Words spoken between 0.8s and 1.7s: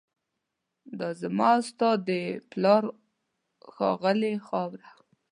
دا زما او